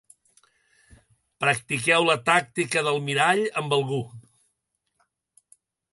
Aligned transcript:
Practiqueu 1.43 2.07
la 2.09 2.15
tàctica 2.31 2.85
del 2.89 2.99
mirall 3.11 3.45
amb 3.63 3.79
algú. 3.81 4.03